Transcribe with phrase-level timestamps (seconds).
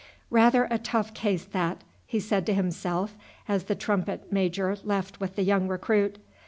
[0.31, 3.15] "Rather a tough case that," he said to himself
[3.47, 6.17] as the trumpet major left with the young recruit.